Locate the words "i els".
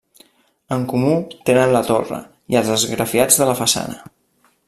2.55-2.73